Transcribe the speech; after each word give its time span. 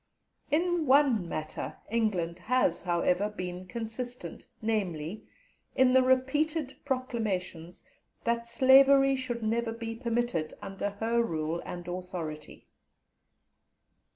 In 0.49 0.87
one 0.87 1.29
matter, 1.29 1.77
England 1.91 2.39
has, 2.39 2.81
however, 2.81 3.29
been 3.29 3.67
consistent, 3.67 4.47
namely, 4.59 5.27
in 5.75 5.93
the 5.93 6.01
repeated 6.01 6.73
proclamations 6.83 7.83
that 8.23 8.47
Slavery 8.47 9.15
should 9.15 9.43
never 9.43 9.71
be 9.71 9.93
permitted 9.93 10.55
under 10.59 10.89
her 10.89 11.21
rule 11.21 11.61
and 11.65 11.87
authority. 11.87 12.65